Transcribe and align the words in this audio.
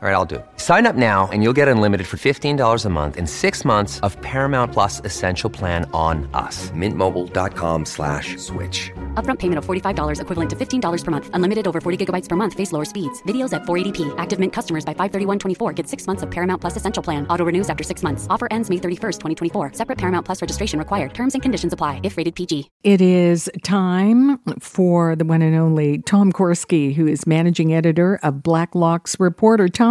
All 0.00 0.08
right, 0.08 0.14
I'll 0.14 0.24
do 0.24 0.36
it. 0.36 0.46
Sign 0.58 0.86
up 0.86 0.94
now 0.94 1.28
and 1.32 1.42
you'll 1.42 1.52
get 1.52 1.66
unlimited 1.66 2.06
for 2.06 2.18
$15 2.18 2.84
a 2.84 2.88
month 2.88 3.16
in 3.16 3.26
six 3.26 3.64
months 3.64 3.98
of 4.06 4.16
Paramount 4.22 4.72
Plus 4.72 5.00
Essential 5.04 5.50
Plan 5.50 5.90
on 5.92 6.30
us. 6.34 6.70
Mintmobile.com 6.70 7.84
slash 7.84 8.36
switch. 8.36 8.92
Upfront 9.14 9.40
payment 9.40 9.58
of 9.58 9.66
$45 9.66 10.20
equivalent 10.20 10.50
to 10.50 10.54
$15 10.54 11.04
per 11.04 11.10
month. 11.10 11.30
Unlimited 11.32 11.66
over 11.66 11.80
40 11.80 12.06
gigabytes 12.06 12.28
per 12.28 12.36
month. 12.36 12.54
Face 12.54 12.70
lower 12.70 12.84
speeds. 12.84 13.20
Videos 13.24 13.52
at 13.52 13.62
480p. 13.62 14.14
Active 14.18 14.38
Mint 14.38 14.52
customers 14.52 14.84
by 14.84 14.94
531.24 14.94 15.74
get 15.74 15.88
six 15.88 16.06
months 16.06 16.22
of 16.22 16.30
Paramount 16.30 16.60
Plus 16.60 16.76
Essential 16.76 17.02
Plan. 17.02 17.26
Auto 17.26 17.44
renews 17.44 17.68
after 17.68 17.82
six 17.82 18.04
months. 18.04 18.28
Offer 18.30 18.46
ends 18.52 18.70
May 18.70 18.76
31st, 18.76 19.18
2024. 19.18 19.72
Separate 19.72 19.98
Paramount 19.98 20.24
Plus 20.24 20.40
registration 20.40 20.78
required. 20.78 21.12
Terms 21.12 21.34
and 21.34 21.42
conditions 21.42 21.72
apply 21.72 21.98
if 22.04 22.16
rated 22.16 22.36
PG. 22.36 22.70
It 22.84 23.00
is 23.00 23.50
time 23.64 24.38
for 24.60 25.16
the 25.16 25.24
one 25.24 25.42
and 25.42 25.56
only 25.56 25.98
Tom 26.02 26.30
Korski, 26.30 26.94
who 26.94 27.08
is 27.08 27.26
managing 27.26 27.74
editor 27.74 28.20
of 28.22 28.44
Blacklock's 28.44 29.18
Reporter. 29.18 29.66
Tom, 29.66 29.87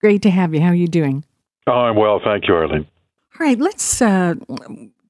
great 0.00 0.22
to 0.22 0.30
have 0.30 0.54
you. 0.54 0.60
How 0.60 0.68
are 0.68 0.74
you 0.74 0.88
doing? 0.88 1.24
Oh, 1.66 1.72
I'm 1.72 1.96
well. 1.96 2.20
Thank 2.24 2.48
you, 2.48 2.54
Arlene. 2.54 2.86
All 3.38 3.46
right, 3.46 3.58
let's 3.58 4.00
uh, 4.00 4.34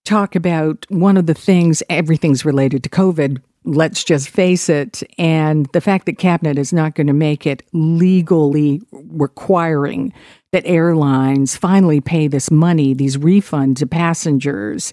talk 0.04 0.34
about 0.34 0.86
one 0.88 1.16
of 1.16 1.26
the 1.26 1.34
things, 1.34 1.82
everything's 1.90 2.44
related 2.44 2.82
to 2.84 2.88
COVID. 2.88 3.40
Let's 3.64 4.04
just 4.04 4.28
face 4.28 4.68
it. 4.68 5.02
And 5.18 5.66
the 5.72 5.80
fact 5.80 6.06
that 6.06 6.18
Cabinet 6.18 6.56
is 6.56 6.72
not 6.72 6.94
going 6.94 7.08
to 7.08 7.12
make 7.12 7.46
it 7.46 7.62
legally 7.72 8.80
requiring 8.92 10.12
that 10.52 10.64
airlines 10.66 11.56
finally 11.56 12.00
pay 12.00 12.28
this 12.28 12.50
money, 12.50 12.94
these 12.94 13.16
refunds 13.16 13.76
to 13.78 13.86
passengers. 13.86 14.92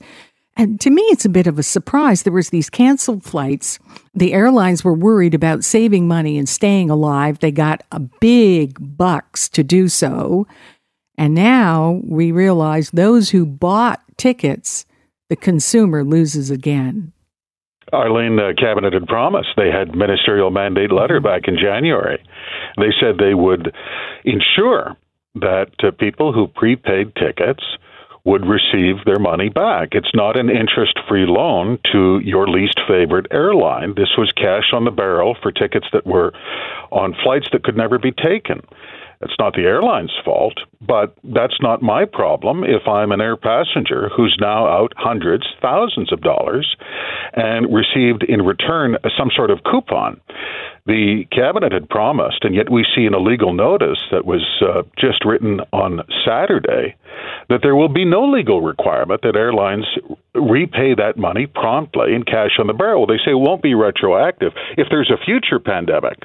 And 0.56 0.80
to 0.82 0.92
me, 0.92 1.02
it's 1.04 1.26
a 1.26 1.30
bit 1.30 1.48
of 1.48 1.58
a 1.58 1.64
surprise. 1.64 2.24
There 2.24 2.34
was 2.34 2.52
these 2.52 2.70
canceled 2.70 3.24
flights. 3.24 3.80
The 4.14 4.34
airlines 4.34 4.84
were 4.84 4.94
worried 4.94 5.34
about 5.34 5.64
saving 5.64 6.08
money 6.08 6.38
and 6.38 6.48
staying 6.48 6.90
alive. 6.90 7.40
They 7.40 7.52
got 7.52 7.84
a 7.92 8.00
big 8.00 8.78
bucks 8.98 9.50
to 9.50 9.64
do 9.64 9.88
so. 9.88 10.46
And 11.18 11.34
now 11.34 12.02
we 12.04 12.32
realize 12.32 12.92
those 12.92 13.32
who 13.32 13.46
bought 13.46 14.02
tickets, 14.18 14.86
the 15.30 15.36
consumer 15.36 16.04
loses 16.04 16.52
again. 16.52 17.14
Arlene, 17.92 18.36
the 18.36 18.54
cabinet 18.58 18.94
had 18.94 19.08
promised. 19.08 19.50
They 19.56 19.70
had 19.70 19.96
ministerial 19.96 20.50
mandate 20.52 20.92
letter 20.92 21.20
back 21.20 21.48
in 21.48 21.58
January. 21.58 22.24
They 22.78 22.92
said 23.00 23.18
they 23.18 23.34
would 23.34 23.74
ensure 24.24 24.98
that 25.36 25.72
uh, 25.84 25.92
people 25.92 26.32
who 26.32 26.48
prepaid 26.48 27.14
tickets 27.16 27.64
would 28.26 28.46
receive 28.46 29.04
their 29.06 29.20
money 29.20 29.50
back. 29.50 29.90
It's 29.92 30.14
not 30.14 30.38
an 30.38 30.50
interest 30.50 30.98
free 31.10 31.26
loan 31.26 31.78
to 31.92 32.20
your 32.24 32.48
least 32.48 32.80
favorite 32.88 33.28
airline. 33.32 33.96
This 33.96 34.16
was 34.18 34.32
cash 34.32 34.72
on 34.72 34.86
the 34.86 34.92
barrel 34.92 35.36
for 35.42 35.52
tickets 35.52 35.88
that 35.92 36.06
were 36.06 36.32
on 36.92 37.16
flights 37.22 37.48
that 37.52 37.64
could 37.64 37.76
never 37.76 38.00
be 38.00 38.12
taken. 38.12 38.62
It's 39.22 39.36
not 39.40 39.54
the 39.54 39.64
airline's 39.64 40.14
fault, 40.24 40.56
but 40.82 41.16
that's 41.24 41.60
not 41.62 41.82
my 41.82 42.06
problem 42.06 42.64
if 42.64 42.88
I'm 42.88 43.12
an 43.12 43.22
air 43.22 43.38
passenger 43.38 44.10
who's 44.16 44.38
now 44.40 44.68
out 44.68 44.94
hundreds, 44.98 45.46
thousands 45.62 46.12
of 46.12 46.22
dollars 46.22 46.76
and 47.34 47.74
received 47.74 48.24
in 48.24 48.42
return 48.42 48.98
some 49.18 49.30
sort 49.36 49.50
of 49.50 49.64
coupon. 49.64 50.20
The 50.86 51.26
cabinet 51.32 51.72
had 51.72 51.90
promised, 51.90 52.44
and 52.44 52.54
yet 52.54 52.70
we 52.70 52.86
see 52.96 53.06
an 53.06 53.14
illegal 53.14 53.54
notice 53.54 54.00
that 54.12 54.26
was 54.26 54.44
uh, 54.62 54.84
just 55.00 55.24
written 55.24 55.62
on 55.72 56.02
Saturday 56.26 56.96
that 57.50 57.60
there 57.62 57.76
will 57.76 57.90
be 57.90 58.06
no 58.06 58.26
legal 58.26 58.62
requirement 58.62 59.22
that 59.22 59.36
airlines 59.36 59.86
repay 60.36 60.94
that 60.96 61.18
money 61.18 61.48
promptly 61.48 62.14
in 62.14 62.24
cash 62.24 62.60
on 62.60 62.68
the 62.68 62.74
barrel. 62.74 63.08
They 63.08 63.18
say 63.18 63.32
it 63.32 63.40
won't 63.40 63.62
be 63.62 63.76
retroactive. 63.76 64.52
If 64.78 64.88
there's 64.90 65.12
a 65.12 65.24
future 65.24 65.60
pandemic, 65.60 66.20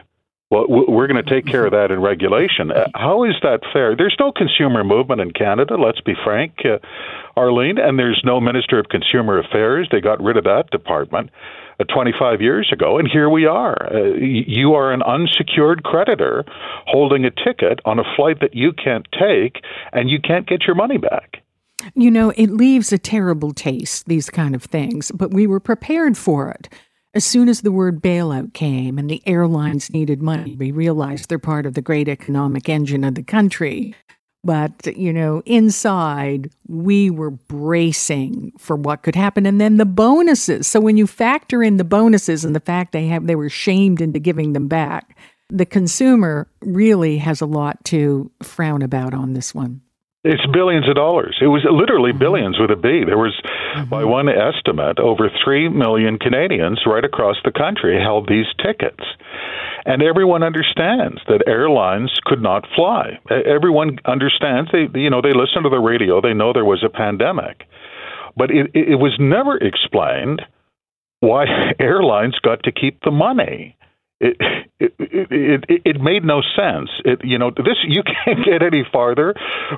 well, 0.50 0.64
we're 0.68 1.06
going 1.06 1.22
to 1.22 1.30
take 1.30 1.46
care 1.46 1.66
of 1.66 1.72
that 1.72 1.90
in 1.90 2.00
regulation. 2.00 2.72
How 2.94 3.24
is 3.24 3.34
that 3.42 3.60
fair? 3.72 3.94
There's 3.94 4.16
no 4.18 4.32
consumer 4.32 4.82
movement 4.82 5.20
in 5.20 5.32
Canada, 5.32 5.76
let's 5.76 6.00
be 6.00 6.14
frank, 6.24 6.54
uh, 6.64 6.78
Arlene, 7.36 7.78
and 7.78 7.98
there's 7.98 8.22
no 8.24 8.40
Minister 8.40 8.78
of 8.78 8.86
Consumer 8.88 9.38
Affairs. 9.38 9.88
They 9.92 10.00
got 10.00 10.22
rid 10.22 10.38
of 10.38 10.44
that 10.44 10.70
department 10.70 11.30
uh, 11.78 11.84
25 11.84 12.40
years 12.40 12.70
ago, 12.72 12.98
and 12.98 13.06
here 13.06 13.28
we 13.28 13.44
are. 13.44 13.92
Uh, 13.92 14.14
you 14.14 14.72
are 14.72 14.90
an 14.90 15.02
unsecured 15.02 15.82
creditor 15.84 16.44
holding 16.86 17.26
a 17.26 17.30
ticket 17.30 17.80
on 17.84 17.98
a 17.98 18.04
flight 18.16 18.40
that 18.40 18.54
you 18.54 18.72
can't 18.72 19.06
take, 19.12 19.62
and 19.92 20.08
you 20.08 20.18
can't 20.18 20.48
get 20.48 20.66
your 20.66 20.76
money 20.76 20.96
back. 20.96 21.42
You 21.94 22.10
know, 22.10 22.30
it 22.30 22.50
leaves 22.50 22.92
a 22.92 22.98
terrible 22.98 23.52
taste, 23.52 24.06
these 24.06 24.30
kind 24.30 24.54
of 24.54 24.64
things, 24.64 25.12
but 25.12 25.32
we 25.32 25.46
were 25.46 25.60
prepared 25.60 26.16
for 26.16 26.50
it. 26.50 26.68
As 27.18 27.24
soon 27.24 27.48
as 27.48 27.62
the 27.62 27.72
word 27.72 28.00
bailout 28.00 28.54
came 28.54 28.96
and 28.96 29.10
the 29.10 29.20
airlines 29.26 29.90
needed 29.90 30.22
money, 30.22 30.54
we 30.54 30.70
realized 30.70 31.28
they're 31.28 31.40
part 31.40 31.66
of 31.66 31.74
the 31.74 31.82
great 31.82 32.08
economic 32.08 32.68
engine 32.68 33.02
of 33.02 33.16
the 33.16 33.24
country. 33.24 33.92
But, 34.44 34.86
you 34.96 35.12
know, 35.12 35.42
inside, 35.44 36.52
we 36.68 37.10
were 37.10 37.32
bracing 37.32 38.52
for 38.56 38.76
what 38.76 39.02
could 39.02 39.16
happen. 39.16 39.46
And 39.46 39.60
then 39.60 39.78
the 39.78 39.84
bonuses. 39.84 40.68
So 40.68 40.78
when 40.78 40.96
you 40.96 41.08
factor 41.08 41.60
in 41.60 41.76
the 41.76 41.82
bonuses 41.82 42.44
and 42.44 42.54
the 42.54 42.60
fact 42.60 42.92
they 42.92 43.08
have, 43.08 43.26
they 43.26 43.34
were 43.34 43.48
shamed 43.48 44.00
into 44.00 44.20
giving 44.20 44.52
them 44.52 44.68
back, 44.68 45.18
the 45.50 45.66
consumer 45.66 46.46
really 46.60 47.18
has 47.18 47.40
a 47.40 47.46
lot 47.46 47.84
to 47.86 48.30
frown 48.44 48.80
about 48.80 49.12
on 49.12 49.32
this 49.32 49.52
one. 49.52 49.80
It's 50.24 50.44
billions 50.52 50.88
of 50.88 50.96
dollars. 50.96 51.38
It 51.40 51.46
was 51.46 51.64
literally 51.70 52.10
mm-hmm. 52.10 52.18
billions 52.18 52.58
with 52.58 52.70
a 52.70 52.76
B. 52.76 53.04
There 53.06 53.16
was, 53.16 53.38
mm-hmm. 53.40 53.88
by 53.88 54.04
one 54.04 54.28
estimate, 54.28 54.98
over 54.98 55.30
3 55.44 55.68
million 55.68 56.18
Canadians 56.18 56.82
right 56.86 57.04
across 57.04 57.36
the 57.44 57.52
country 57.52 58.00
held 58.00 58.28
these 58.28 58.46
tickets. 58.62 59.04
And 59.86 60.02
everyone 60.02 60.42
understands 60.42 61.20
that 61.28 61.46
airlines 61.46 62.12
could 62.24 62.42
not 62.42 62.66
fly. 62.74 63.18
Everyone 63.30 63.98
understands. 64.04 64.70
They, 64.72 64.88
you 65.00 65.08
know, 65.08 65.22
they 65.22 65.32
listen 65.32 65.62
to 65.62 65.70
the 65.70 65.78
radio. 65.78 66.20
They 66.20 66.34
know 66.34 66.52
there 66.52 66.64
was 66.64 66.84
a 66.84 66.90
pandemic. 66.90 67.62
But 68.36 68.50
it, 68.50 68.70
it 68.74 68.98
was 68.98 69.16
never 69.20 69.56
explained 69.56 70.42
why 71.20 71.46
airlines 71.78 72.38
got 72.40 72.64
to 72.64 72.72
keep 72.72 73.00
the 73.02 73.12
money 73.12 73.77
it, 74.20 74.36
it 74.80 74.94
it, 74.98 75.82
it 75.84 76.00
made 76.00 76.24
no 76.24 76.42
sense. 76.56 76.90
It 77.04 77.24
you 77.24 77.38
know 77.38 77.50
this 77.50 77.76
you 77.86 78.02
can't 78.24 78.44
get 78.44 78.62
any 78.62 78.84
farther 78.92 79.34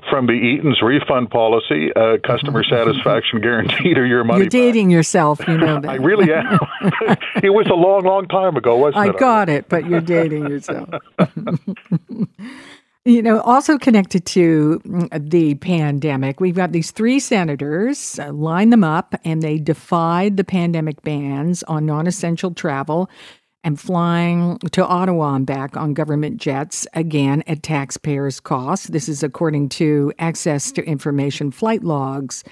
from 0.08 0.26
the 0.26 0.32
Eaton's 0.32 0.80
refund 0.82 1.30
policy, 1.30 1.92
uh, 1.94 2.16
customer 2.26 2.64
satisfaction 2.64 3.40
guaranteed, 3.42 3.98
or 3.98 4.06
your 4.06 4.24
money. 4.24 4.40
You're 4.40 4.48
dating 4.48 4.88
back. 4.88 4.94
yourself, 4.94 5.40
you 5.46 5.58
know 5.58 5.80
that. 5.80 5.90
I 5.90 5.96
really 5.96 6.32
am. 6.32 6.58
it 7.42 7.50
was 7.50 7.66
a 7.70 7.74
long, 7.74 8.04
long 8.04 8.26
time 8.28 8.56
ago, 8.56 8.76
wasn't 8.76 8.98
I 8.98 9.08
it? 9.08 9.16
I 9.16 9.18
got 9.18 9.48
it, 9.48 9.68
but 9.68 9.86
you're 9.86 10.00
dating 10.00 10.48
yourself. 10.48 10.88
You 13.06 13.22
know, 13.22 13.40
also 13.40 13.78
connected 13.78 14.26
to 14.26 14.82
the 15.10 15.54
pandemic, 15.54 16.38
we've 16.38 16.54
got 16.54 16.72
these 16.72 16.90
three 16.90 17.18
senators, 17.18 18.18
uh, 18.18 18.30
line 18.30 18.68
them 18.68 18.84
up, 18.84 19.14
and 19.24 19.40
they 19.40 19.58
defied 19.58 20.36
the 20.36 20.44
pandemic 20.44 21.00
bans 21.00 21.62
on 21.62 21.86
non 21.86 22.06
essential 22.06 22.52
travel 22.52 23.08
and 23.64 23.80
flying 23.80 24.58
to 24.72 24.86
Ottawa 24.86 25.34
and 25.34 25.46
back 25.46 25.76
on 25.76 25.94
government 25.94 26.38
jets, 26.38 26.86
again 26.94 27.42
at 27.46 27.62
taxpayers' 27.62 28.40
cost. 28.40 28.92
This 28.92 29.08
is 29.08 29.22
according 29.22 29.68
to 29.70 30.12
Access 30.18 30.72
to 30.72 30.84
Information 30.84 31.50
flight 31.50 31.84
logs. 31.84 32.44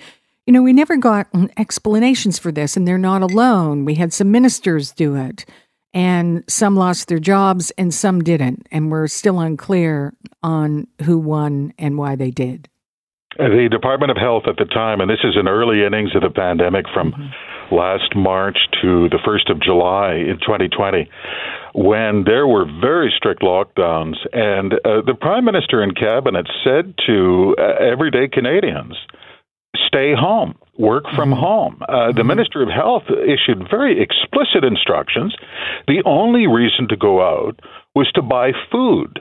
You 0.46 0.52
know, 0.52 0.62
we 0.62 0.72
never 0.72 0.96
got 0.96 1.28
explanations 1.56 2.38
for 2.38 2.50
this, 2.50 2.76
and 2.76 2.86
they're 2.86 2.98
not 2.98 3.22
alone. 3.22 3.84
We 3.84 3.94
had 3.94 4.12
some 4.12 4.30
ministers 4.30 4.92
do 4.92 5.14
it, 5.14 5.44
and 5.92 6.44
some 6.48 6.76
lost 6.76 7.08
their 7.08 7.18
jobs 7.18 7.70
and 7.72 7.92
some 7.92 8.22
didn't, 8.22 8.66
and 8.70 8.90
we're 8.90 9.08
still 9.08 9.40
unclear 9.40 10.14
on 10.42 10.86
who 11.02 11.18
won 11.18 11.72
and 11.78 11.98
why 11.98 12.16
they 12.16 12.30
did. 12.30 12.68
The 13.36 13.68
Department 13.70 14.10
of 14.10 14.16
Health 14.16 14.44
at 14.46 14.56
the 14.56 14.64
time, 14.64 15.00
and 15.00 15.10
this 15.10 15.20
is 15.22 15.36
in 15.38 15.48
early 15.48 15.84
innings 15.84 16.14
of 16.16 16.22
the 16.22 16.30
pandemic 16.30 16.86
from 16.92 17.12
mm-hmm 17.12 17.47
last 17.70 18.14
March 18.16 18.58
to 18.82 19.08
the 19.08 19.18
1st 19.18 19.50
of 19.50 19.60
July 19.60 20.14
in 20.14 20.38
2020 20.40 21.08
when 21.74 22.24
there 22.24 22.46
were 22.46 22.64
very 22.64 23.12
strict 23.16 23.42
lockdowns. 23.42 24.16
And 24.32 24.74
uh, 24.74 25.02
the 25.06 25.14
Prime 25.18 25.44
Minister 25.44 25.82
and 25.82 25.96
Cabinet 25.96 26.46
said 26.64 26.94
to 27.06 27.54
uh, 27.58 27.84
everyday 27.84 28.28
Canadians, 28.28 28.96
stay 29.86 30.12
home, 30.14 30.56
work 30.78 31.04
from 31.14 31.30
mm-hmm. 31.30 31.40
home. 31.40 31.82
Uh, 31.82 32.08
the 32.08 32.20
mm-hmm. 32.20 32.28
Minister 32.28 32.62
of 32.62 32.68
Health 32.68 33.04
issued 33.08 33.68
very 33.70 34.00
explicit 34.02 34.64
instructions. 34.64 35.34
The 35.86 36.02
only 36.04 36.46
reason 36.46 36.88
to 36.88 36.96
go 36.96 37.22
out 37.22 37.60
was 37.94 38.10
to 38.14 38.22
buy 38.22 38.52
food 38.70 39.20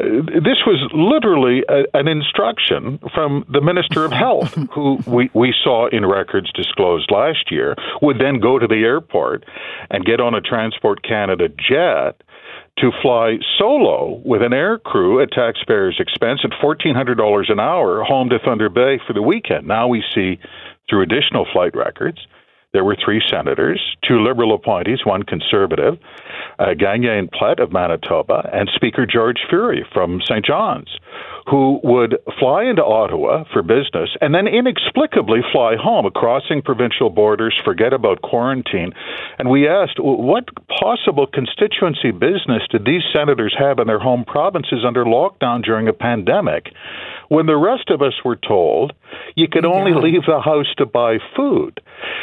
this 0.00 0.58
was 0.66 0.90
literally 0.92 1.62
a, 1.68 1.84
an 1.96 2.08
instruction 2.08 2.98
from 3.14 3.44
the 3.48 3.60
Minister 3.60 4.04
of 4.04 4.12
Health, 4.12 4.54
who 4.72 4.98
we, 5.06 5.30
we 5.34 5.54
saw 5.62 5.88
in 5.88 6.06
records 6.06 6.50
disclosed 6.52 7.10
last 7.10 7.50
year, 7.50 7.76
would 8.02 8.18
then 8.18 8.40
go 8.40 8.58
to 8.58 8.66
the 8.66 8.82
airport 8.84 9.44
and 9.90 10.04
get 10.04 10.20
on 10.20 10.34
a 10.34 10.40
Transport 10.40 11.02
Canada 11.02 11.48
jet 11.48 12.22
to 12.78 12.90
fly 13.02 13.36
solo 13.58 14.22
with 14.24 14.42
an 14.42 14.52
air 14.52 14.78
crew 14.78 15.22
at 15.22 15.30
taxpayers' 15.32 16.00
expense 16.00 16.40
at 16.44 16.50
$1,400 16.62 17.52
an 17.52 17.60
hour 17.60 18.02
home 18.02 18.30
to 18.30 18.38
Thunder 18.38 18.68
Bay 18.68 18.98
for 19.06 19.12
the 19.12 19.22
weekend. 19.22 19.66
Now 19.66 19.86
we 19.86 20.02
see, 20.14 20.38
through 20.88 21.02
additional 21.02 21.46
flight 21.52 21.74
records, 21.76 22.18
there 22.72 22.84
were 22.84 22.96
three 23.02 23.20
senators, 23.28 23.80
two 24.06 24.20
Liberal 24.20 24.54
appointees, 24.54 25.04
one 25.04 25.24
Conservative, 25.24 25.98
uh, 26.58 26.66
Gagné 26.78 27.28
Plett 27.30 27.60
of 27.60 27.72
Manitoba, 27.72 28.48
and 28.52 28.70
Speaker 28.74 29.06
George 29.06 29.38
Furey 29.50 29.82
from 29.92 30.20
St. 30.24 30.44
John's, 30.44 30.88
who 31.48 31.80
would 31.82 32.18
fly 32.38 32.64
into 32.64 32.84
Ottawa 32.84 33.44
for 33.52 33.62
business 33.62 34.10
and 34.20 34.34
then 34.34 34.46
inexplicably 34.46 35.40
fly 35.52 35.76
home, 35.76 36.08
crossing 36.14 36.62
provincial 36.62 37.10
borders, 37.10 37.58
forget 37.64 37.92
about 37.92 38.22
quarantine. 38.22 38.92
And 39.38 39.48
we 39.48 39.68
asked, 39.68 39.98
what 39.98 40.44
possible 40.68 41.26
constituency 41.26 42.10
business 42.10 42.62
did 42.70 42.84
these 42.84 43.02
senators 43.12 43.54
have 43.58 43.78
in 43.78 43.86
their 43.86 43.98
home 43.98 44.24
provinces 44.24 44.84
under 44.86 45.04
lockdown 45.04 45.64
during 45.64 45.88
a 45.88 45.92
pandemic? 45.92 46.72
when 47.30 47.46
the 47.46 47.56
rest 47.56 47.90
of 47.90 48.02
us 48.02 48.14
were 48.24 48.36
told 48.36 48.92
you 49.36 49.46
could 49.46 49.64
only 49.64 49.92
yeah. 49.92 49.98
leave 49.98 50.26
the 50.26 50.40
house 50.40 50.66
to 50.76 50.84
buy 50.84 51.18
food. 51.36 51.80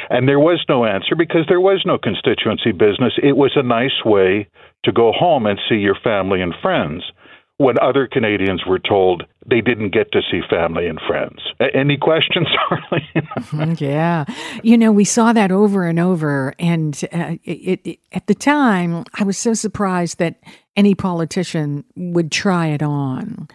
And 0.09 0.27
there 0.27 0.39
was 0.39 0.63
no 0.67 0.85
answer 0.85 1.15
because 1.15 1.45
there 1.47 1.61
was 1.61 1.81
no 1.85 1.97
constituency 1.97 2.73
business. 2.73 3.13
It 3.23 3.37
was 3.37 3.53
a 3.55 3.63
nice 3.63 4.03
way 4.03 4.49
to 4.83 4.91
go 4.91 5.13
home 5.13 5.45
and 5.45 5.59
see 5.69 5.75
your 5.75 5.95
family 6.03 6.41
and 6.41 6.53
friends 6.61 7.03
when 7.57 7.79
other 7.79 8.07
Canadians 8.07 8.63
were 8.67 8.79
told 8.79 9.23
they 9.49 9.61
didn't 9.61 9.89
get 9.89 10.11
to 10.11 10.21
see 10.29 10.41
family 10.49 10.87
and 10.87 10.99
friends. 11.07 11.39
Any 11.73 11.97
questions, 11.97 12.47
Arlene? 12.71 13.75
yeah. 13.79 14.25
You 14.61 14.77
know, 14.77 14.91
we 14.91 15.05
saw 15.05 15.33
that 15.33 15.51
over 15.51 15.85
and 15.85 15.99
over. 15.99 16.53
And 16.59 17.01
uh, 17.11 17.37
it, 17.43 17.81
it, 17.83 17.99
at 18.11 18.27
the 18.27 18.35
time, 18.35 19.05
I 19.15 19.23
was 19.23 19.37
so 19.37 19.53
surprised 19.53 20.19
that 20.19 20.39
any 20.75 20.93
politician 20.93 21.83
would 21.95 22.31
try 22.31 22.67
it 22.67 22.83
on 22.83 23.47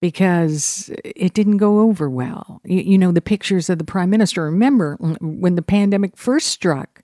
because 0.00 0.90
it 1.04 1.32
didn't 1.32 1.58
go 1.58 1.80
over 1.80 2.10
well. 2.10 2.60
You, 2.64 2.80
you, 2.80 2.98
know, 2.98 3.12
the 3.12 3.22
pictures 3.22 3.70
of 3.70 3.78
the 3.78 3.84
prime 3.84 4.10
minister. 4.10 4.42
Remember 4.44 4.96
when 5.20 5.54
the 5.54 5.62
pandemic 5.62 6.16
first 6.16 6.48
struck, 6.48 7.03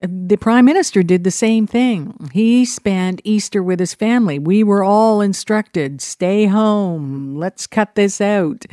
the 0.00 0.36
prime 0.36 0.64
minister 0.64 1.02
did 1.02 1.24
the 1.24 1.30
same 1.30 1.66
thing. 1.66 2.28
He 2.32 2.64
spent 2.64 3.20
Easter 3.24 3.62
with 3.62 3.80
his 3.80 3.94
family. 3.94 4.38
We 4.38 4.62
were 4.62 4.84
all 4.84 5.20
instructed 5.20 6.00
stay 6.00 6.46
home, 6.46 7.36
let's 7.36 7.66
cut 7.66 7.94
this 7.94 8.20
out. 8.20 8.64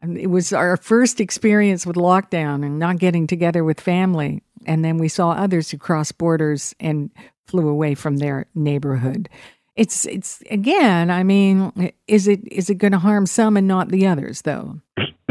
And 0.00 0.18
it 0.18 0.28
was 0.28 0.52
our 0.52 0.76
first 0.76 1.20
experience 1.20 1.86
with 1.86 1.96
lockdown 1.96 2.64
and 2.64 2.78
not 2.78 2.98
getting 2.98 3.26
together 3.26 3.62
with 3.62 3.80
family. 3.80 4.42
And 4.66 4.84
then 4.84 4.98
we 4.98 5.08
saw 5.08 5.30
others 5.30 5.70
who 5.70 5.78
crossed 5.78 6.18
borders 6.18 6.74
and 6.80 7.10
flew 7.46 7.68
away 7.68 7.94
from 7.94 8.16
their 8.16 8.46
neighborhood 8.54 9.28
it's 9.76 10.04
it's 10.06 10.42
again 10.50 11.10
i 11.10 11.22
mean 11.22 11.92
is 12.06 12.28
it 12.28 12.40
is 12.50 12.68
it 12.68 12.76
going 12.76 12.92
to 12.92 12.98
harm 12.98 13.26
some 13.26 13.56
and 13.56 13.66
not 13.66 13.88
the 13.88 14.06
others 14.06 14.42
though 14.42 14.78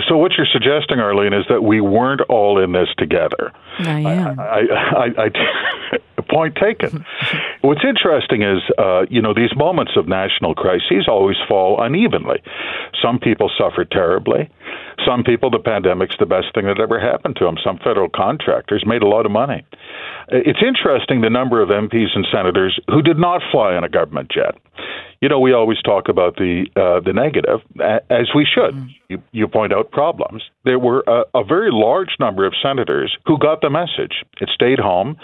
so 0.07 0.17
what 0.17 0.31
you're 0.38 0.47
suggesting 0.51 0.99
arlene 0.99 1.33
is 1.33 1.45
that 1.49 1.61
we 1.61 1.79
weren't 1.79 2.21
all 2.21 2.61
in 2.61 2.71
this 2.71 2.89
together 2.97 3.51
i 3.79 4.00
am 4.00 4.39
i, 4.39 4.44
I, 4.44 5.06
I, 5.06 5.25
I 5.25 5.97
point 6.31 6.56
taken. 6.56 7.06
What's 7.62 7.83
interesting 7.83 8.41
is 8.41 8.62
uh, 8.77 9.06
you 9.09 9.21
know 9.21 9.33
these 9.33 9.56
moments 9.56 9.91
of 9.95 10.07
national 10.07 10.56
crises 10.56 11.07
always 11.07 11.38
fall 11.47 11.81
unevenly. 11.81 12.41
Some 13.01 13.19
people 13.19 13.51
suffer 13.57 13.85
terribly 13.85 14.50
some 15.06 15.23
people 15.23 15.50
the 15.50 15.59
pandemic's 15.59 16.15
the 16.19 16.25
best 16.25 16.53
thing 16.53 16.65
that 16.65 16.79
ever 16.79 17.00
happened 17.00 17.35
to 17.35 17.45
them 17.45 17.56
some 17.63 17.77
federal 17.77 18.09
contractors 18.09 18.83
made 18.85 19.01
a 19.01 19.07
lot 19.07 19.25
of 19.25 19.31
money 19.31 19.65
it's 20.31 20.59
interesting 20.65 21.21
the 21.21 21.29
number 21.29 21.62
of 21.62 21.69
MPs 21.69 22.15
and 22.15 22.25
senators 22.31 22.79
who 22.88 23.01
did 23.01 23.18
not 23.18 23.41
fly 23.51 23.75
on 23.75 23.83
a 23.83 23.89
government 23.89 24.31
jet. 24.31 24.56
You 25.21 25.29
know, 25.29 25.39
we 25.39 25.53
always 25.53 25.79
talk 25.81 26.07
about 26.07 26.38
the 26.38 26.65
uh, 26.75 27.00
the 27.01 27.13
negative, 27.13 27.59
as 28.09 28.29
we 28.33 28.45
should. 28.45 28.73
Mm. 28.73 28.89
You, 29.09 29.23
you 29.31 29.47
point 29.47 29.73
out 29.73 29.91
problems. 29.91 30.41
There 30.63 30.79
were 30.79 31.03
a, 31.06 31.24
a 31.35 31.44
very 31.44 31.69
large 31.71 32.15
number 32.19 32.47
of 32.47 32.53
senators 32.62 33.15
who 33.25 33.38
got 33.38 33.62
the 33.62 33.69
message. 33.69 34.24
It 34.39 34.50
stayed 34.53 34.79
home. 34.79 35.17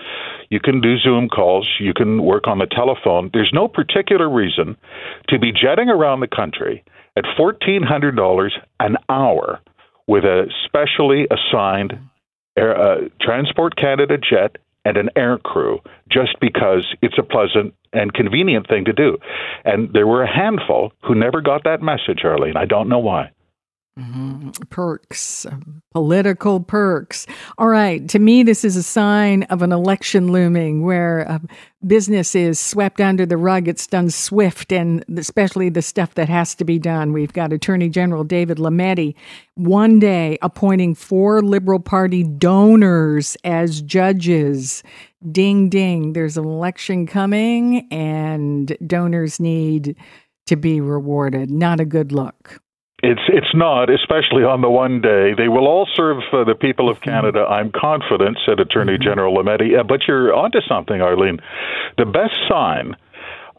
You 0.49 0.59
can 0.59 0.81
do 0.81 0.97
Zoom 0.97 1.29
calls. 1.29 1.67
You 1.79 1.93
can 1.93 2.21
work 2.21 2.47
on 2.47 2.59
the 2.59 2.67
telephone. 2.67 3.31
There's 3.33 3.51
no 3.53 3.67
particular 3.67 4.29
reason 4.29 4.75
to 5.29 5.39
be 5.39 5.51
jetting 5.51 5.89
around 5.89 6.19
the 6.19 6.27
country 6.27 6.83
at 7.17 7.25
fourteen 7.35 7.81
hundred 7.83 8.15
dollars 8.15 8.53
an 8.79 8.95
hour 9.09 9.59
with 10.07 10.23
a 10.23 10.45
specially 10.65 11.27
assigned 11.31 11.99
Air, 12.57 12.79
uh, 12.79 12.97
Transport 13.21 13.75
Canada 13.75 14.17
jet 14.17 14.57
and 14.85 14.97
an 14.97 15.09
air 15.15 15.37
crew 15.37 15.79
just 16.09 16.39
because 16.39 16.95
it's 17.01 17.17
a 17.17 17.23
pleasant 17.23 17.73
and 17.93 18.13
convenient 18.13 18.67
thing 18.67 18.85
to 18.85 18.93
do. 18.93 19.17
And 19.65 19.91
there 19.93 20.07
were 20.07 20.23
a 20.23 20.33
handful 20.33 20.93
who 21.03 21.13
never 21.13 21.41
got 21.41 21.63
that 21.65 21.81
message, 21.81 22.21
Arlene. 22.23 22.55
I 22.55 22.65
don't 22.65 22.89
know 22.89 22.99
why. 22.99 23.31
Mm-hmm. 23.97 24.51
Perks, 24.69 25.47
political 25.91 26.59
perks. 26.59 27.25
All 27.57 27.67
right. 27.67 28.07
To 28.09 28.19
me, 28.19 28.43
this 28.43 28.63
is 28.63 28.75
a 28.75 28.83
sign 28.83 29.43
of 29.43 29.63
an 29.63 29.71
election 29.71 30.31
looming 30.31 30.83
where 30.83 31.27
uh, 31.27 31.39
business 31.85 32.35
is 32.35 32.59
swept 32.59 33.01
under 33.01 33.25
the 33.25 33.37
rug. 33.37 33.67
It's 33.67 33.87
done 33.87 34.11
swift, 34.11 34.71
and 34.71 35.03
especially 35.17 35.69
the 35.69 35.81
stuff 35.81 36.13
that 36.13 36.29
has 36.29 36.53
to 36.55 36.63
be 36.63 36.77
done. 36.77 37.11
We've 37.11 37.33
got 37.33 37.51
Attorney 37.51 37.89
General 37.89 38.23
David 38.23 38.57
Lametti 38.57 39.15
one 39.55 39.97
day 39.97 40.37
appointing 40.43 40.93
four 40.93 41.41
Liberal 41.41 41.79
Party 41.79 42.23
donors 42.23 43.35
as 43.43 43.81
judges. 43.81 44.83
Ding, 45.31 45.69
ding. 45.69 46.13
There's 46.13 46.37
an 46.37 46.45
election 46.45 47.07
coming, 47.07 47.87
and 47.91 48.77
donors 48.85 49.39
need 49.39 49.95
to 50.45 50.55
be 50.55 50.81
rewarded. 50.81 51.49
Not 51.49 51.79
a 51.79 51.85
good 51.85 52.11
look. 52.11 52.61
It's 53.03 53.21
it's 53.27 53.53
not, 53.53 53.91
especially 53.91 54.43
on 54.43 54.61
the 54.61 54.69
one 54.69 55.01
day. 55.01 55.33
They 55.37 55.47
will 55.47 55.67
all 55.67 55.87
serve 55.93 56.17
uh, 56.33 56.43
the 56.45 56.55
people 56.55 56.89
of 56.89 56.97
mm-hmm. 56.97 57.11
Canada. 57.11 57.45
I'm 57.47 57.71
confident," 57.71 58.39
said 58.45 58.59
Attorney 58.59 58.93
mm-hmm. 58.93 59.03
General 59.03 59.35
Lametti. 59.35 59.79
Uh, 59.79 59.83
but 59.83 60.07
you're 60.07 60.33
onto 60.33 60.61
something, 60.67 60.99
Arlene. 60.99 61.37
The 61.97 62.05
best 62.05 62.33
sign 62.49 62.95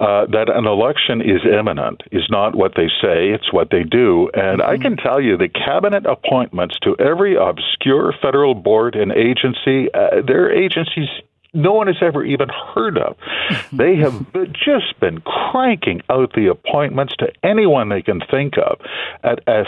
uh, 0.00 0.26
that 0.26 0.48
an 0.48 0.66
election 0.66 1.20
is 1.20 1.42
imminent 1.46 2.02
is 2.12 2.22
not 2.30 2.54
what 2.54 2.72
they 2.76 2.86
say, 3.02 3.30
it's 3.30 3.52
what 3.52 3.70
they 3.70 3.82
do. 3.82 4.30
And 4.34 4.60
mm-hmm. 4.60 4.70
I 4.70 4.76
can 4.76 4.96
tell 4.96 5.20
you 5.20 5.36
the 5.36 5.48
cabinet 5.48 6.06
appointments 6.06 6.76
to 6.82 6.94
every 6.98 7.34
obscure 7.34 8.14
federal 8.22 8.54
board 8.54 8.94
and 8.94 9.10
agency, 9.12 9.92
uh, 9.92 10.22
their 10.26 10.52
agencies 10.52 11.08
no 11.54 11.72
one 11.72 11.86
has 11.86 11.96
ever 12.02 12.24
even 12.24 12.48
heard 12.48 12.98
of. 12.98 13.16
they 13.72 13.96
have 13.96 14.32
just 14.52 14.98
been 15.00 15.20
cranking 15.20 16.02
out 16.10 16.32
the 16.34 16.48
appointments 16.48 17.14
to 17.18 17.32
anyone 17.42 17.88
they 17.88 18.02
can 18.02 18.20
think 18.30 18.54
of 18.58 18.80
at 19.22 19.40
a 19.48 19.64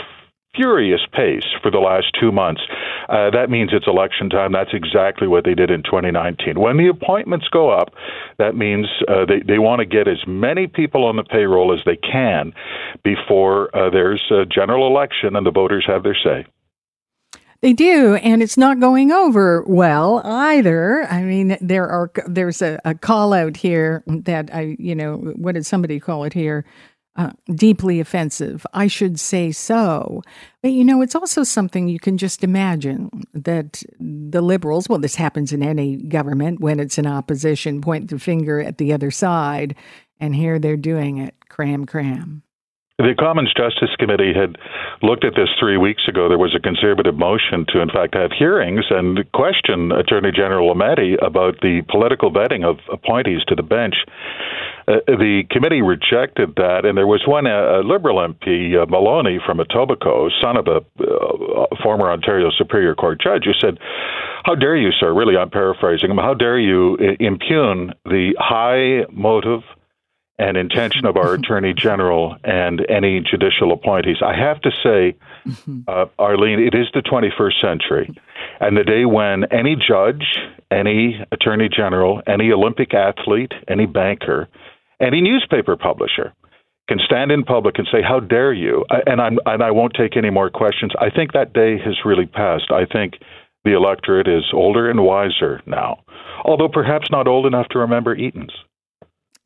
furious 0.55 1.01
pace 1.13 1.45
for 1.61 1.71
the 1.71 1.79
last 1.79 2.07
two 2.19 2.31
months. 2.31 2.61
Uh, 3.07 3.29
that 3.29 3.49
means 3.49 3.71
it's 3.73 3.87
election 3.87 4.29
time. 4.29 4.51
That's 4.51 4.73
exactly 4.73 5.27
what 5.27 5.45
they 5.45 5.53
did 5.53 5.71
in 5.71 5.81
2019. 5.83 6.59
When 6.59 6.77
the 6.77 6.87
appointments 6.87 7.47
go 7.47 7.69
up, 7.69 7.93
that 8.37 8.55
means 8.55 8.87
uh, 9.07 9.25
they, 9.25 9.39
they 9.39 9.59
want 9.59 9.79
to 9.79 9.85
get 9.85 10.07
as 10.07 10.19
many 10.27 10.67
people 10.67 11.05
on 11.05 11.15
the 11.15 11.23
payroll 11.23 11.73
as 11.73 11.79
they 11.85 11.95
can 11.95 12.53
before 13.03 13.75
uh, 13.75 13.89
there's 13.89 14.23
a 14.31 14.45
general 14.45 14.87
election 14.87 15.35
and 15.35 15.45
the 15.45 15.51
voters 15.51 15.85
have 15.87 16.03
their 16.03 16.17
say. 16.21 16.45
They 17.61 17.73
do, 17.73 18.15
and 18.15 18.41
it's 18.41 18.57
not 18.57 18.79
going 18.79 19.11
over 19.11 19.63
well 19.67 20.21
either. 20.25 21.05
I 21.05 21.21
mean, 21.21 21.57
there 21.61 21.87
are 21.87 22.11
there's 22.25 22.61
a, 22.63 22.79
a 22.83 22.95
call 22.95 23.33
out 23.33 23.55
here 23.55 24.03
that 24.07 24.53
I, 24.53 24.75
you 24.79 24.95
know, 24.95 25.17
what 25.17 25.53
did 25.53 25.65
somebody 25.65 25.99
call 25.99 26.23
it 26.23 26.33
here? 26.33 26.65
Uh, 27.17 27.31
deeply 27.53 27.99
offensive. 27.99 28.65
I 28.73 28.87
should 28.87 29.19
say 29.19 29.51
so. 29.51 30.23
But 30.63 30.71
you 30.71 30.83
know, 30.83 31.01
it's 31.01 31.13
also 31.13 31.43
something 31.43 31.87
you 31.87 31.99
can 31.99 32.17
just 32.17 32.43
imagine 32.43 33.11
that 33.33 33.83
the 33.99 34.41
liberals, 34.41 34.89
well, 34.89 34.97
this 34.97 35.15
happens 35.15 35.53
in 35.53 35.61
any 35.61 35.97
government 35.97 36.61
when 36.61 36.79
it's 36.79 36.97
in 36.97 37.05
opposition, 37.05 37.81
point 37.81 38.09
the 38.09 38.17
finger 38.17 38.59
at 38.59 38.79
the 38.79 38.93
other 38.93 39.11
side. 39.11 39.75
And 40.19 40.33
here 40.33 40.57
they're 40.57 40.77
doing 40.77 41.17
it 41.17 41.35
cram, 41.49 41.85
cram. 41.85 42.43
The 43.01 43.15
Commons 43.17 43.51
Justice 43.57 43.89
Committee 43.97 44.31
had 44.31 44.57
looked 45.01 45.25
at 45.25 45.33
this 45.33 45.49
three 45.59 45.77
weeks 45.77 46.03
ago. 46.07 46.29
There 46.29 46.37
was 46.37 46.53
a 46.53 46.59
conservative 46.59 47.17
motion 47.17 47.65
to, 47.69 47.81
in 47.81 47.89
fact, 47.89 48.13
have 48.13 48.29
hearings 48.31 48.85
and 48.91 49.25
question 49.31 49.91
Attorney 49.91 50.31
General 50.31 50.71
Lametti 50.71 51.17
about 51.17 51.61
the 51.61 51.81
political 51.89 52.31
vetting 52.31 52.63
of 52.63 52.77
appointees 52.93 53.41
to 53.47 53.55
the 53.55 53.63
bench. 53.63 53.95
Uh, 54.87 55.01
the 55.07 55.43
committee 55.49 55.81
rejected 55.81 56.53
that, 56.57 56.85
and 56.85 56.95
there 56.95 57.07
was 57.07 57.23
one 57.25 57.47
uh, 57.47 57.81
Liberal 57.83 58.17
MP, 58.17 58.77
uh, 58.77 58.85
Maloney 58.85 59.39
from 59.43 59.57
Etobicoke, 59.57 60.29
son 60.39 60.57
of 60.57 60.67
a 60.67 60.85
uh, 61.01 61.65
former 61.81 62.11
Ontario 62.11 62.51
Superior 62.55 62.93
Court 62.93 63.19
judge, 63.19 63.45
who 63.45 63.53
said, 63.59 63.79
"How 64.43 64.53
dare 64.53 64.75
you, 64.75 64.91
sir? 64.91 65.11
Really, 65.11 65.37
I'm 65.37 65.49
paraphrasing 65.49 66.11
him. 66.11 66.17
How 66.17 66.35
dare 66.35 66.59
you 66.59 66.97
uh, 67.01 67.15
impugn 67.19 67.93
the 68.05 68.35
high 68.37 69.05
motive?" 69.11 69.61
And 70.41 70.57
intention 70.57 71.05
of 71.05 71.15
our 71.15 71.33
Attorney 71.35 71.73
General 71.73 72.35
and 72.43 72.83
any 72.89 73.21
judicial 73.21 73.71
appointees. 73.71 74.17
I 74.25 74.35
have 74.35 74.59
to 74.61 74.71
say, 74.83 75.15
mm-hmm. 75.47 75.81
uh, 75.87 76.05
Arlene, 76.17 76.59
it 76.59 76.73
is 76.73 76.87
the 76.93 77.01
21st 77.01 77.61
century, 77.61 78.13
and 78.59 78.75
the 78.75 78.83
day 78.83 79.05
when 79.05 79.45
any 79.51 79.75
judge, 79.75 80.25
any 80.71 81.23
Attorney 81.31 81.69
General, 81.69 82.21
any 82.27 82.51
Olympic 82.51 82.93
athlete, 82.93 83.51
any 83.67 83.85
banker, 83.85 84.49
any 84.99 85.21
newspaper 85.21 85.77
publisher 85.77 86.33
can 86.87 86.99
stand 87.05 87.31
in 87.31 87.43
public 87.43 87.77
and 87.77 87.87
say, 87.91 88.01
"How 88.01 88.19
dare 88.19 88.51
you?" 88.51 88.83
and 89.07 89.21
I'm 89.21 89.37
and 89.45 89.63
I 89.63 89.71
won't 89.71 89.93
take 89.93 90.17
any 90.17 90.29
more 90.29 90.49
questions. 90.49 90.91
I 90.99 91.09
think 91.09 91.33
that 91.33 91.53
day 91.53 91.77
has 91.77 92.03
really 92.03 92.25
passed. 92.25 92.71
I 92.71 92.85
think 92.85 93.13
The 93.63 93.73
electorate 93.73 94.27
is 94.27 94.43
older 94.53 94.89
and 94.89 95.03
wiser 95.03 95.61
now, 95.67 95.99
although 96.43 96.67
perhaps 96.67 97.11
not 97.11 97.27
old 97.27 97.45
enough 97.45 97.67
to 97.69 97.79
remember 97.79 98.15
Eaton's. 98.15 98.53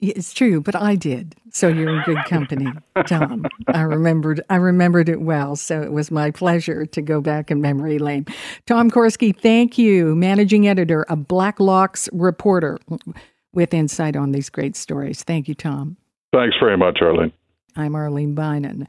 It's 0.02 0.34
true, 0.34 0.60
but 0.60 0.76
I 0.76 0.96
did. 0.96 1.36
So 1.52 1.70
you're 1.70 1.96
in 1.96 2.04
good 2.04 2.24
company, 2.26 2.68
Tom. 3.08 3.46
I 3.68 3.82
remembered 3.82 4.42
I 4.50 4.58
remembered 4.58 5.08
it 5.08 5.22
well, 5.22 5.56
so 5.56 5.82
it 5.82 5.94
was 5.94 6.12
my 6.12 6.32
pleasure 6.32 6.86
to 6.86 7.02
go 7.02 7.22
back 7.22 7.50
in 7.50 7.62
memory 7.62 7.98
lane. 7.98 8.26
Tom 8.66 8.92
Korski, 8.92 9.36
thank 9.36 9.78
you, 9.78 10.14
managing 10.16 10.68
editor 10.68 11.04
of 11.04 11.28
Blacklock's 11.28 12.10
Reporter, 12.12 12.78
with 13.54 13.74
insight 13.74 14.18
on 14.18 14.34
these 14.34 14.50
great 14.50 14.76
stories. 14.76 15.24
Thank 15.24 15.48
you, 15.48 15.56
Tom. 15.56 15.96
Thanks 16.34 16.58
very 16.60 16.78
much, 16.78 17.00
Arlene. 17.02 17.32
I'm 17.78 17.96
Arlene 17.96 18.36
Bynon. 18.36 18.88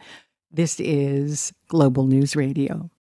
This 0.51 0.81
is 0.81 1.53
Global 1.69 2.07
News 2.07 2.35
Radio. 2.35 2.91